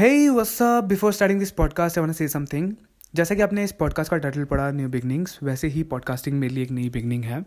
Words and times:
Hey, 0.00 0.30
what's 0.30 0.62
before 0.62 1.12
starting 1.12 1.38
this 1.38 1.50
podcast 1.50 1.98
podcast, 1.98 2.20
I 2.20 2.32
something. 2.32 2.72
जैसा 3.14 3.34
कि 3.34 3.42
आपने 3.42 3.64
इस 3.64 3.72
पॉडकास्ट 3.72 4.10
का 4.10 4.16
टाइटल 4.16 4.44
पढ़ा 4.44 4.70
न्यू 4.70 4.88
बिगनिंग्स 4.88 5.38
वैसे 5.42 5.68
ही 5.68 5.82
पॉडकास्टिंग 5.82 6.38
मेरे 6.38 6.54
लिए 6.54 6.64
एक 6.64 6.70
नई 6.70 6.88
बिगनिंग 6.88 7.24
है। 7.24 7.44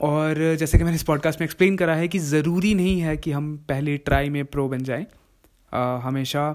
और 0.00 0.56
जैसे 0.56 0.78
कि 0.78 0.84
मैंने 0.84 0.94
इस 0.94 1.02
पॉडकास्ट 1.02 1.40
में 1.40 1.46
एक्सप्लेन 1.46 1.76
करा 1.76 1.94
है 1.94 2.08
कि 2.08 2.18
ज़रूरी 2.18 2.74
नहीं 2.74 3.00
है 3.00 3.16
कि 3.16 3.32
हम 3.32 3.56
पहली 3.68 3.96
ट्राई 3.96 4.28
में 4.28 4.44
प्रो 4.44 4.68
बन 4.68 4.82
जाएँ। 4.82 5.06
हमेशा 6.02 6.50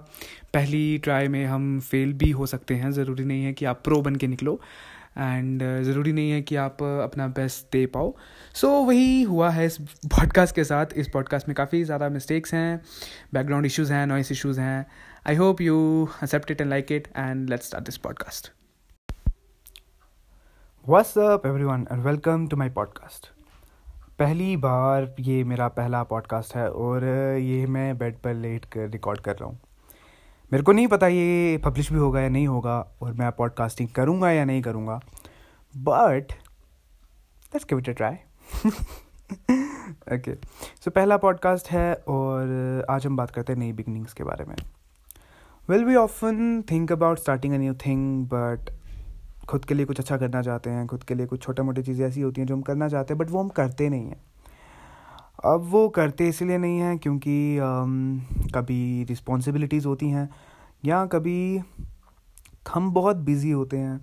पहली 0.54 0.98
ट्राई 0.98 1.28
में 1.28 1.46
हम 1.46 1.80
फेल 1.80 2.14
भी 2.14 2.32
हो 2.32 2.46
सकते 2.46 2.76
हैं। 2.76 2.92
ज़रूरी 2.92 3.24
नहीं 3.24 3.44
है 3.44 3.54
कि 3.54 3.66
आप 3.66 3.82
प्रो 3.84 4.02
बन 4.02 4.16
के 4.16 4.28
निकलो। 4.28 4.62
एंड 5.18 5.64
uh, 5.64 5.84
ज़रूरी 5.84 6.14
नहीं 6.14 6.32
है 6.32 6.42
कि 6.42 6.56
आप 6.56 6.78
uh, 6.78 7.04
अपना 7.04 7.28
बेस्ट 7.28 7.72
दे 7.72 7.86
पाओ। 7.86 8.16
सो 8.54 8.68
so, 8.68 8.88
वही 8.88 9.24
हुआ 9.24 9.50
है 9.50 9.66
इस 9.66 9.78
पॉडकास्ट 10.06 10.56
के 10.56 10.64
साथ। 10.64 10.86
इस 10.96 11.10
पॉडकास्ट 11.10 11.48
में 11.48 11.56
काफ़ी 11.56 11.84
ज़्यादा 11.84 12.10
मिस्टेक्स 12.10 12.54
हैं 12.54 12.82
बैकग्राउंड 13.34 13.66
इश्यूज़ 13.66 13.94
हैं 13.94 14.08
नॉइस 14.08 14.32
इश्यूज़ 14.32 14.60
हैं। 14.60 14.86
I 15.28 15.36
hope 15.36 15.62
you 15.62 16.10
accept 16.24 16.52
it 16.52 16.62
and 16.62 16.70
like 16.70 16.92
it 16.92 17.08
and 17.18 17.50
let's 17.50 17.68
start 17.68 17.86
this 17.86 17.98
podcast 17.98 18.52
What's 20.90 21.18
up 21.18 21.46
everyone 21.46 21.82
and 21.94 22.06
welcome 22.06 22.44
to 22.52 22.58
my 22.60 22.68
podcast. 22.70 23.26
पहली 24.20 24.58
बार 24.58 25.16
ये 25.20 25.44
मेरा 25.44 25.68
पहला 25.68 26.04
पॉडकास्ट 26.04 26.56
है 26.56 26.72
और 26.72 27.00
uh, 27.00 27.44
ये 27.44 27.66
मैं 27.66 27.98
बेड 27.98 28.18
पर 28.18 28.34
लेट 28.34 28.66
कर 28.66 28.90
रिकॉर्ड 28.90 29.20
कर 29.20 29.32
रहा 29.32 29.46
हूँ। 29.46 29.60
मेरे 30.52 30.64
को 30.64 30.72
नहीं 30.72 30.88
पता 30.88 31.08
ये 31.08 31.58
पब्लिश 31.58 31.92
भी 31.92 32.00
होगा 32.00 32.22
या 32.22 32.30
नहीं 32.30 32.48
होगा 32.48 32.80
और 33.02 33.14
मैं 33.14 33.32
पॉडकास्टिंग 33.32 33.90
करूँगा 33.90 34.32
या 34.32 34.46
नहीं 34.46 34.62
करूँगा। 34.62 35.00
But 35.74 36.32
let's 37.54 37.66
give 37.66 37.80
it 37.80 37.90
a 37.90 37.94
try 37.94 38.14
okay 40.16 40.36
so 40.84 40.92
पहला 40.92 41.18
पॉडकास्ट 41.18 41.70
है 41.72 41.94
और 42.08 42.86
आज 42.90 43.06
हम 43.06 43.18
बात 43.18 43.32
करते 43.32 43.54
हैं 43.54 43.60
नई 43.60 43.72
बिगनिंग्स 43.74 44.14
के 44.14 44.24
बारे 44.24 44.46
में। 44.46 44.56
Well 45.70 45.84
we 45.86 45.96
often 45.96 46.64
think 46.72 46.92
about 46.92 47.20
starting 47.20 47.54
a 47.54 47.58
new 47.58 47.74
thing 47.86 48.26
but 48.26 48.70
खुद 49.50 49.66
के 49.66 49.74
लिए 49.74 49.86
कुछ 49.86 50.00
अच्छा 50.00 50.18
करना 50.18 50.42
चाहते 50.42 50.70
हैं, 50.70 50.88
खुद 50.88 51.04
के 51.04 51.16
लिए 51.16 51.26
कुछ 51.26 51.42
छोटा 51.44 51.64
मोटी 51.64 51.84
चीज़ें 51.84 52.08
ऐसी 52.08 52.22
होती 52.22 52.42
हैं 52.42 52.48
जो 52.48 52.56
हम 52.56 52.62
करना 52.62 52.90
चाहते 52.90 53.14
हैं 53.14 53.20
बट 53.20 53.30
वो 53.32 53.40
हम 53.40 53.50
करते 53.50 53.90
नहीं 53.90 54.08
हैं। 54.08 54.22
अब 55.46 55.68
वो 55.72 55.88
करते 55.90 56.28
इसलिए 56.28 56.58
नहीं 56.58 56.80
हैं 56.80 56.98
क्योंकि 56.98 57.58
um, 57.58 58.54
कभी 58.56 59.04
रिस्पॉन्सिबिलिटीज़ 59.10 59.88
होती 59.88 60.10
हैं 60.10 60.30
या 60.86 61.06
कभी 61.06 61.62
हम 62.74 62.92
बहुत 62.94 63.16
बिज़ी 63.16 63.52
होते 63.52 63.78
हैं 63.78 64.00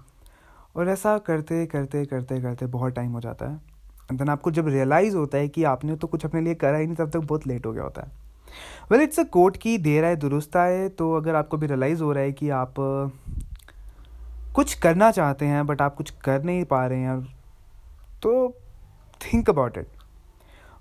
और 0.77 0.88
ऐसा 0.88 1.16
करते 1.18 1.64
करते 1.66 2.05
करते 2.05 2.40
करते 2.42 2.66
बहुत 2.66 2.94
टाइम 2.94 3.10
हो 3.12 3.20
जाता 3.20 3.46
है। 3.46 3.56
एंड 4.10 4.18
देन 4.18 4.28
आपको 4.28 4.50
जब 4.50 4.68
रियलाइज़ 4.68 5.16
होता 5.16 5.38
है 5.38 5.48
कि 5.48 5.64
आपने 5.64 5.96
तो 5.96 6.06
कुछ 6.06 6.24
अपने 6.27 6.40
लिए 6.40 6.55
करा 6.55 6.78
ही 6.78 6.86
नहीं 6.86 6.96
तब 6.96 7.10
तक 7.10 7.18
बहुत 7.18 7.46
लेट 7.46 7.66
हो 7.66 7.72
गया 7.72 7.84
होता 7.84 8.02
है। 8.02 8.12
वेल 8.90 9.00
इट्स 9.00 9.20
अ 9.20 9.24
कोट 9.24 9.56
की 9.56 9.77
देर 9.78 10.05
आए 10.05 10.16
दुरुस्त 10.16 10.56
आए 10.56 10.88
तो 10.88 11.12
अगर 11.12 11.34
आपको 11.34 11.56
भी 11.56 11.66
रियलाइज़ 11.66 12.02
हो 12.02 12.12
रहा 12.12 12.22
है 12.22 12.32
कि 12.32 12.50
आप 12.50 12.74
कुछ 14.55 14.74
करना 14.74 15.10
चाहते 15.10 15.46
हैं 15.46 15.66
बट 15.66 15.82
आप 15.82 15.94
कुछ 15.94 16.10
कर 16.10 16.42
नहीं 16.42 16.64
पा 16.64 16.86
रहे 16.86 17.00
हैं 17.00 17.20
तो 18.22 18.32
थिंक 19.20 19.50
अबाउट 19.50 19.78
इट 19.78 19.88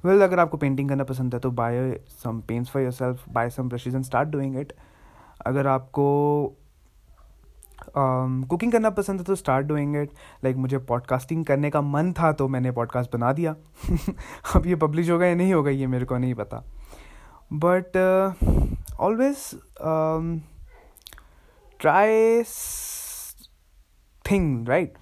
वेल 0.06 0.22
अगर 0.22 0.40
आपको 0.40 0.58
पेंटिंग 0.58 0.90
करना 0.90 1.04
पसंद 1.04 1.34
है 1.34 1.40
तो 1.40 1.52
buy 1.52 2.00
some 2.24 2.42
paints 2.42 2.72
for 2.72 2.82
your 2.82 2.92
self 2.92 3.30
buy 3.30 3.50
some 3.50 3.70
brushes 3.70 3.96
and 3.96 4.04
start 4.04 4.30
doing 4.30 4.58
it 4.60 4.74
अगर 5.46 5.68
आपको 5.68 6.06
कुकिंग 7.96 8.72
um, 8.72 8.72
करना 8.72 8.90
पसंद 8.90 9.20
है 9.20 9.26
तो 9.26 9.36
स्टार्ट 9.36 9.66
डूइंग 9.68 9.96
इट 9.96 10.12
लाइक 10.44 10.56
मुझे 10.56 10.78
पॉडकास्टिंग 10.78 11.46
करने 11.46 11.70
का 11.70 11.82
मन 11.82 12.12
था 12.14 12.32
तो 12.32 12.48
मैंने 12.48 12.72
पॉडकास्ट 12.72 13.16
बना 13.16 13.32
दिया. 13.34 13.56
अब 14.56 14.66
ये 14.66 14.76
पब्लिश 14.76 15.10
होगा 15.10 15.26
या 15.26 15.36
नहीं 15.36 15.54
होगा 15.54 15.72
ये 15.72 15.88
मेरे 15.88 16.06
को 16.06 16.18
नहीं 16.18 16.34
पता. 16.34 16.64
But 17.54 17.98
always 19.00 19.38
try 21.80 22.44
thing 24.32 24.68
right 24.70 24.94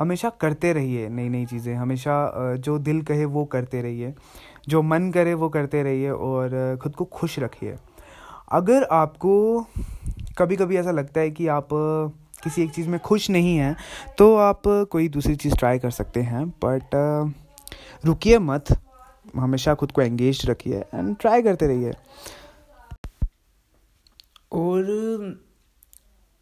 हमेशा 0.00 0.28
करते 0.40 0.72
रहिए 0.72 1.08
नई 1.08 1.28
नई 1.28 1.46
चीज़ें, 1.46 1.74
हमेशा 1.74 2.56
जो 2.58 2.78
दिल 2.80 3.02
कहे 3.02 3.24
वो 3.26 3.44
करते 3.46 3.82
रहिए, 3.82 4.14
जो 4.68 4.82
मन 4.82 5.10
करे 5.10 5.34
वो 5.34 5.48
करते 5.50 5.82
रहिए 5.82 6.10
और 6.10 6.78
ख़ुद 6.82 6.94
को 6.94 7.04
खुश 7.12 7.38
रखिए। 7.38 7.76
अगर 8.52 8.84
आपको 8.92 9.66
कभी 10.38 10.56
कभी 10.56 10.76
ऐसा 10.76 10.90
लगता 10.90 11.20
है 11.20 11.30
कि 11.30 11.46
आप 11.48 11.68
किसी 12.42 12.62
एक 12.62 12.70
चीज़ 12.72 12.88
में 12.88 12.98
खुश 13.00 13.28
नहीं 13.30 13.56
हैं 13.56 13.76
तो 14.18 14.34
आप 14.38 14.62
कोई 14.92 15.08
दूसरी 15.10 15.36
चीज़ 15.36 15.54
ट्राई 15.54 15.78
कर 15.78 15.90
सकते 15.90 16.20
हैं, 16.22 16.48
बट 16.64 16.94
रुकिए 18.04 18.38
मत, 18.40 18.76
हमेशा 19.36 19.74
खुद 19.74 19.92
को 19.92 20.02
एंगेज 20.02 20.42
रखिए 20.46 20.78
एंड 20.94 21.16
ट्राई 21.16 21.42
करते 21.42 21.66
रहिए। 21.66 21.92
और, 24.52 25.40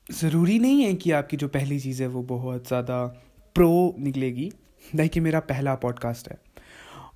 ज़रूरी 0.06 0.58
नहीं 0.58 0.82
है 0.82 0.92
कि 0.94 1.10
आपकी 1.12 1.36
जो 1.36 1.48
पहली 1.48 1.78
चीज़ 1.80 2.02
है 2.02 2.08
वो 2.08 2.22
बहुत 2.24 2.68
ज़्यादा 2.68 3.06
प्रो 3.54 3.94
निकलेगी। 3.98 4.50
लाइक 4.94 5.12
कि 5.12 5.20
मेरा 5.20 5.40
पहला 5.40 5.74
पॉडकास्ट 5.74 6.28
है। 6.28 6.38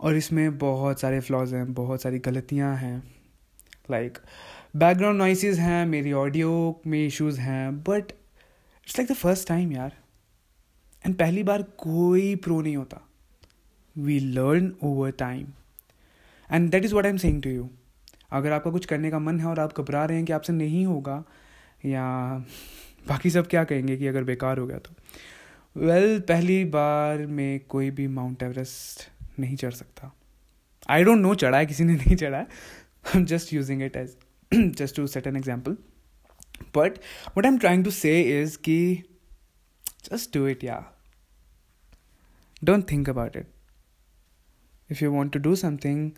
और 0.01 0.17
इसमें 0.17 0.59
बहुत 0.59 1.01
सारे 1.01 1.21
फ्लॉज 1.21 1.55
हैं, 1.55 1.73
बहुत 1.75 2.03
सारी 2.03 2.19
गलतियाँ 2.19 2.77
हैं। 2.77 3.03
लाइक 3.91 4.19
बैकग्राउंड 4.77 5.19
नॉइसेज 5.19 5.59
हैं, 5.59 5.87
मेरी 5.87 6.13
ऑडियो 6.13 6.81
में 6.87 7.07
इश्यूज़ 7.07 7.41
हैं 7.41 7.77
but 7.79 8.13
it's 8.87 8.99
like 8.99 9.11
the 9.11 9.15
first 9.15 9.49
time 9.49 9.73
यार। 9.73 9.97
एंड 11.07 11.15
पहली 11.15 11.43
बार 11.43 11.63
कोई 11.63 12.35
प्रो 12.37 12.61
नहीं 12.61 12.77
होता। 12.77 13.01
We 13.97 14.19
learn 14.19 14.73
over 14.83 15.11
time 15.11 15.47
and 16.51 16.71
that 16.71 16.85
is 16.85 16.95
what 16.95 17.05
I 17.05 17.11
am 17.11 17.17
saying 17.17 17.43
to 17.43 17.51
you 17.51 17.69
अगर 18.31 18.53
आपका 18.53 18.71
कुछ 18.71 18.87
करने 18.87 19.11
का 19.11 19.19
मन 19.19 19.41
है 19.41 19.47
और 19.47 19.61
आप 19.61 19.81
घबरा 19.81 20.05
रहे 20.05 20.17
हैं 20.17 20.27
कि 20.27 20.33
आपसे 20.33 20.53
नहीं 20.53 20.87
होगा, 20.87 21.23
या 21.85 22.05
बाकी 23.09 23.31
सब 23.31 23.47
क्या 23.47 23.65
कहेंगे 23.65 23.97
कि 23.97 24.07
अगर 24.07 24.25
बेकार 24.25 24.59
हो 24.59 24.67
गया 24.67 24.79
तो। 24.79 24.91
वेल 25.77 26.19
पहली 26.29 26.65
बार 26.65 27.27
में 27.27 27.61
कोई 27.69 27.91
भी 27.91 28.07
माउंट 28.09 28.43
एवरेस्ट 28.43 29.09
नहीं 29.41 29.57
चढ़ 29.57 29.73
सकता। 29.73 30.13
आई 30.91 31.05
डोंट 31.05 31.21
नो 31.21 31.35
चढ़ा 31.35 31.59
है, 31.59 31.67
किसी 31.67 31.85
ने 31.85 31.95
नहीं 31.95 32.17
चढ़ा 32.17 32.39
है। 32.39 32.47
Am 33.17 33.25
just 33.27 33.53
using 33.53 33.83
it 33.83 33.97
as 33.97 34.17
just 34.53 34.97
to 34.97 35.07
set 35.07 35.27
an 35.27 35.37
example 35.37 35.77
but 36.77 36.99
what 37.37 37.47
I 37.47 37.53
am 37.53 37.59
trying 37.59 37.85
to 37.85 37.91
say 37.91 38.21
is 38.41 38.59
कि 38.59 39.03
जस्ट 40.11 40.35
डू 40.35 40.47
इट 40.49 40.65
या 40.65 40.85
don't 42.65 42.91
think 42.91 43.09
about 43.11 43.37
it 43.37 43.47
if 44.91 45.03
you 45.05 45.11
want 45.13 45.33
to 45.33 45.39
do 45.39 45.55
something 45.57 46.11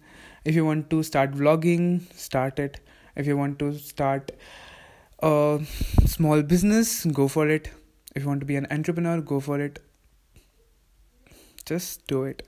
if 0.46 0.54
you 0.54 0.64
want 0.64 0.88
to 0.90 1.02
start 1.02 1.30
blogging 1.30 1.98
start 2.18 2.60
it 2.60 2.76
if 3.18 3.26
you 3.28 3.36
want 3.36 3.58
to 3.58 3.72
start 3.78 4.32
small 6.08 6.42
business 6.42 7.02
go 7.06 7.26
for 7.28 7.52
it 7.52 7.68
If 8.16 8.22
you 8.22 8.28
want 8.28 8.40
to 8.40 8.46
be 8.46 8.56
an 8.56 8.66
entrepreneur, 8.70 9.20
go 9.22 9.40
for 9.40 9.58
it. 9.62 9.78
Just 11.68 12.00
do 12.10 12.26
it 12.26 12.42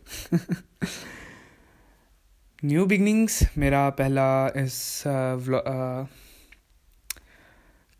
new 2.62 2.84
beginnings 2.87 3.38
मेरा 3.59 3.88
पहला 4.00 4.26
इस 4.56 5.03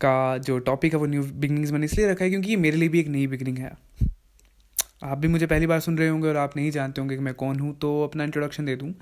का 0.01 0.37
जो 0.37 0.57
topic 0.69 0.93
है 0.93 0.99
वो 0.99 1.05
new 1.05 1.23
beginnings 1.35 1.71
मैंने 1.71 1.85
इसलिए 1.85 2.09
रखा 2.11 2.23
है 2.23 2.29
क्योंकि 2.29 2.49
ये 2.49 2.55
मेरे 2.57 2.77
लिए 2.77 2.89
भी 2.89 2.99
एक 2.99 3.07
नई 3.07 3.27
बिगनिंग 3.27 3.57
है। 3.57 3.71
आप 5.03 5.17
भी 5.17 5.27
मुझे 5.27 5.45
पहली 5.45 5.67
बार 5.67 5.79
सुन 5.79 5.97
रहे 5.97 6.07
होंगे 6.09 6.27
और 6.27 6.37
आप 6.37 6.57
नहीं 6.57 6.71
जानते 6.71 7.01
होंगे 7.01 7.15
कि 7.15 7.21
मैं 7.23 7.33
कौन 7.33 7.59
हूँ 7.59 7.73
तो 7.79 8.03
अपना 8.03 8.23
इंट्रोडक्शन 8.23 8.65
दे 8.65 8.75
दूँ। 8.75 8.93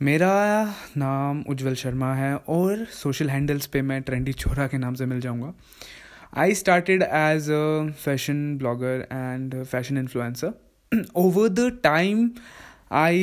मेरा 0.00 0.32
नाम 0.96 1.44
उज्जवल 1.48 1.74
शर्मा 1.74 2.14
है 2.14 2.34
और 2.36 2.84
सोशल 2.94 3.30
हैंडल्स 3.30 3.66
पे 3.66 3.82
मैं 3.82 4.00
ट्रेंडी 4.02 4.32
चोरा 4.34 4.66
के 4.66 4.78
नाम 4.78 4.94
से 4.94 5.06
मिल 5.06 5.20
जाऊँगा। 5.20 5.52
I 6.34 6.54
started 6.54 7.02
as 7.02 7.50
a 7.50 7.90
fashion 8.04 8.56
blogger 8.58 9.06
and 9.12 9.62
fashion 9.64 9.98
influencer 9.98 10.52
over 11.18 11.48
the 11.50 11.70
time 11.84 12.28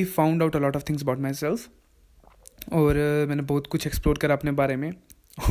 found 0.07 0.43
out 0.43 0.55
a 0.55 0.59
lot 0.59 0.75
of 0.75 0.83
things 0.89 1.03
about 1.03 1.19
my 1.19 1.33
self 1.33 1.69
और 2.73 2.93
uh, 2.93 3.29
मैंने 3.29 3.41
बहुत 3.41 3.67
कुछ 3.67 3.87
एक्सप्लोर 3.87 4.17
करा 4.17 4.35
अपने 4.35 4.51
बारे 4.51 4.75
में। 4.75 4.91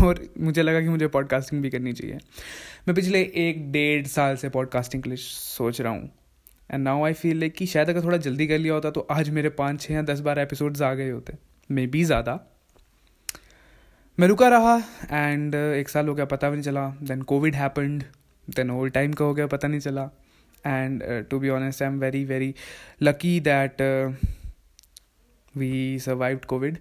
और 0.02 0.20
मुझे 0.40 0.62
लगा 0.62 0.80
कि 0.80 0.88
मुझे 0.88 1.06
पॉडकास्टिंग 1.08 1.62
भी 1.62 1.70
करनी 1.70 1.92
चाहिए। 1.92 2.18
मैं 2.88 2.94
पिछले 2.94 3.20
एक 3.20 3.70
डेढ़ 3.72 4.06
साल 4.06 4.36
से 4.36 4.48
पॉडकास्टिंग 4.48 5.02
के 5.02 5.10
लिए 5.10 5.16
सोच 5.18 5.80
रहा 5.80 5.92
हूँ। 5.92 6.10
And 6.70 6.84
now 6.84 7.04
I 7.04 7.12
feel 7.12 7.40
like 7.40 7.54
कि 7.54 7.66
शायद 7.66 7.88
अगर 7.88 8.04
थोड़ा 8.04 8.16
जल्दी 8.18 8.46
कर 8.46 8.58
लिया 8.58 8.74
होता 8.74 8.90
तो 8.90 9.06
आज 9.10 9.30
मेरे 9.30 9.48
पाँच 9.58 9.80
छः 9.80 9.94
या 9.94 10.02
दस 10.02 10.20
बारह 10.20 10.42
एपिसोड्स 10.42 10.82
आ 10.82 10.92
गए 10.94 11.10
होते। 11.10 11.36
मे 11.70 11.86
बी 11.86 12.04
ज़्यादा। 12.04 12.38
मैं 14.18 14.28
रुका 14.28 14.48
रहा 14.48 14.76
एंड 15.10 15.54
uh, 15.54 15.60
एक 15.60 15.88
साल 15.88 16.08
हो 16.08 16.14
गया 16.14 16.24
पता 16.24 16.48
भी 16.50 16.56
नहीं 16.56 16.64
चला। 16.64 16.88
Then 17.02 17.22
covid 17.22 17.54
happened 17.54 18.02
then 18.48 18.70
over 18.70 18.88
time 18.88 19.12
का 19.12 19.24
हो 19.24 19.34
गया 19.34 19.46
पता 19.46 19.68
नहीं 19.68 19.80
चला। 19.80 20.02
And 20.66 21.02
to 21.30 21.38
be 21.38 21.48
honest 21.48 21.82
I 21.82 21.88
am 21.88 21.98
very 22.00 22.24
very 22.24 22.54
lucky 23.02 23.40
that 23.40 23.82
we 25.56 25.98
survive 25.98 26.40
covid 26.48 26.78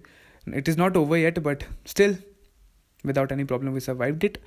it 0.55 0.69
is 0.69 0.77
not 0.77 0.97
over 0.97 1.19
over 1.19 1.39
but 1.39 1.63
still 1.87 2.17
without 3.05 3.31
any 3.31 3.43
problem 3.43 3.71
we 3.71 3.79
we 3.79 4.25
it 4.25 4.37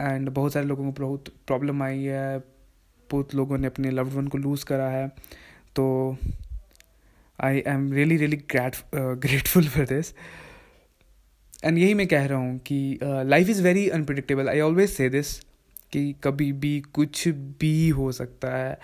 and 0.00 0.28
बहुत 0.28 0.52
सारे 0.52 0.66
लोगों 0.66 0.92
को 0.92 1.02
बहुत 1.02 1.28
प्रॉब्लम 1.46 1.82
आई 1.82 2.02
है। 2.02 2.38
बहुत 3.10 3.34
लोगों 3.34 3.58
ने 3.58 3.66
अपने 3.66 3.90
लव्ड 3.90 4.12
वन 4.12 4.28
को 4.28 4.38
लूज़ 4.38 4.64
करा 4.64 4.88
है। 4.88 5.08
तो 5.76 6.16
I 7.38 7.62
am 7.66 7.92
really 7.92 8.16
really 8.16 8.36
great 8.36 8.76
grateful 8.94 9.68
for 9.68 9.84
this 9.84 10.14
and 11.62 11.78
यही 11.78 11.94
मैं 11.94 12.06
कह 12.06 12.26
रहा 12.26 12.38
हूँ 12.38 12.58
कि 12.58 12.98
life 13.02 13.48
is 13.48 13.62
very 13.62 13.88
unpredictable 13.90 14.48
I 14.48 14.60
always 14.60 14.90
say 14.90 15.08
this 15.08 15.38
कि 15.92 16.14
कभी 16.24 16.50
भी 16.52 16.80
कुछ 16.94 17.26
भी 17.60 17.88
हो 17.90 18.10
सकता 18.12 18.56
है। 18.56 18.78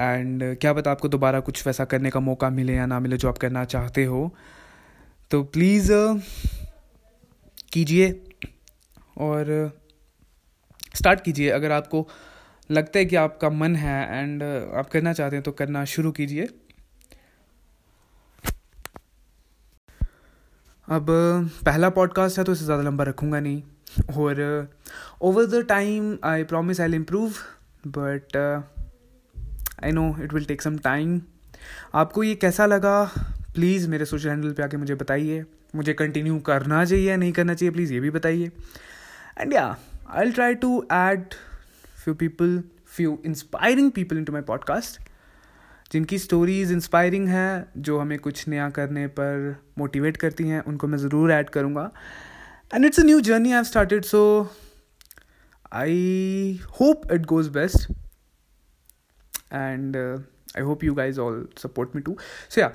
एंड 0.00 0.42
क्या 0.56 0.72
पता 0.72 0.90
आपको 0.90 1.08
दोबारा 1.08 1.40
कुछ 1.40 1.66
वैसा 1.66 1.84
करने 1.84 2.10
का 2.10 2.20
मौका 2.20 2.50
मिले 2.50 2.74
या 2.74 2.86
ना 2.86 3.00
मिले 3.00 3.16
जो 3.16 3.28
आप 3.28 3.38
करना 3.38 3.64
चाहते 3.64 4.04
हो। 4.04 4.30
तो 5.30 5.42
प्लीज़ 5.44 5.92
कीजिए 7.72 8.10
और 9.18 9.50
स्टार्ट 10.94 11.20
कीजिए। 11.20 11.48
अगर 11.50 11.72
आपको 11.72 12.06
लगता 12.70 12.98
है 12.98 13.04
कि 13.04 13.16
आपका 13.16 13.50
मन 13.50 13.76
है 13.76 14.00
एंड 14.18 14.42
आप 14.42 14.88
करना 14.90 15.12
चाहते 15.12 15.36
हैं 15.36 15.42
तो 15.42 15.52
करना 15.52 15.84
शुरू 15.86 16.12
कीजिए। 16.12 16.48
अब, 20.90 21.06
पहला 21.64 21.88
पॉडकास्ट 21.90 22.38
है 22.38 22.44
तो 22.44 22.52
इसे 22.52 22.64
ज़्यादा 22.64 22.82
लंबा 22.82 23.04
रखूँगा 23.04 23.40
नहीं। 23.40 23.62
और 24.16 24.68
over 25.22 25.46
the 25.46 25.64
time 25.68 26.18
I 26.24 26.44
promise 26.44 26.80
I 26.80 26.92
improve 26.92 27.32
but 27.86 28.36
I 29.84 29.92
know 29.92 30.16
it 30.22 30.32
will 30.34 30.44
take 30.44 30.62
some 30.62 30.78
time 30.78 31.20
आपको 31.94 32.22
ये 32.22 32.34
कैसा 32.34 32.66
लगा? 32.66 33.04
प्लीज़ 33.54 33.88
मेरे 33.88 34.04
सोशल 34.04 34.28
हैंडल 34.28 34.52
पे 34.52 34.62
आके 34.62 34.76
मुझे 34.76 34.94
बताइए। 34.94 35.44
मुझे 35.76 35.92
कंटिन्यू 35.92 36.38
करना 36.38 36.84
चाहिए 36.84 37.10
या 37.10 37.16
नहीं 37.16 37.32
करना 37.32 37.54
चाहिए 37.54 37.72
प्लीज़ 37.72 37.92
ये 37.92 38.00
भी 38.00 38.10
बताइए। 38.10 38.50
एंड 39.38 39.52
या 39.52 39.76
I 40.10 40.30
try 40.30 40.54
to 40.54 40.86
add 40.92 41.34
few 42.04 42.14
people 42.14 42.62
few 42.86 43.18
inspiring 43.26 43.90
people 43.92 44.18
into 44.24 44.32
my 44.32 44.42
podcast 44.42 45.07
जिनकी 45.92 46.18
स्टोरीज 46.18 46.72
इंस्पायरिंग 46.72 47.28
हैं 47.28 47.82
जो 47.88 47.98
हमें 47.98 48.18
कुछ 48.18 48.46
नया 48.48 48.68
करने 48.78 49.06
पर 49.20 49.54
मोटिवेट 49.78 50.16
करती 50.24 50.48
हैं 50.48 50.60
उनको 50.72 50.86
मैं 50.86 50.98
ज़रूर 50.98 51.32
ऐड 51.32 51.50
करूँगा 51.50 51.90
and 52.74 52.84
it's 52.84 53.00
a 53.00 53.04
new 53.04 53.20
journey 53.30 53.52
I 53.52 53.64
started 53.64 54.04
so 54.04 54.20
I 55.72 56.60
hope 56.80 57.12
it 57.12 57.26
goes 57.26 57.50
best 57.50 57.90
uh, 59.52 60.18
I 60.54 60.60
hope 60.60 60.82
you 60.82 60.94
guys 60.94 61.18
all 61.18 61.44
support 61.56 61.94
me 61.94 62.02
too. 62.02 62.16
So 62.48 62.60
yeah, 62.60 62.72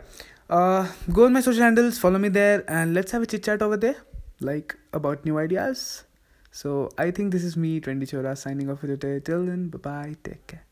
uh, 0.49 0.87
go 1.11 1.25
on 1.25 1.33
my 1.33 1.41
social 1.41 1.63
handles, 1.63 1.97
follow 1.97 2.19
me 2.19 2.29
there, 2.29 2.63
and 2.67 2.93
let's 2.93 3.11
have 3.11 3.21
a 3.21 3.25
chit 3.25 3.43
chat 3.43 3.61
over 3.61 3.77
there, 3.77 3.95
like 4.41 4.77
about 4.93 5.25
new 5.25 5.37
ideas. 5.37 6.03
So 6.51 6.89
I 6.97 7.11
think 7.11 7.31
this 7.31 7.43
is 7.43 7.57
me, 7.57 7.79
20 7.79 8.05
Chora, 8.05 8.37
signing 8.37 8.69
off 8.69 8.79
for 8.81 8.87
today. 8.87 9.19
Till 9.19 9.45
then, 9.45 9.69
bye 9.69 9.79
bye, 9.79 10.15
take 10.23 10.45
care. 10.47 10.63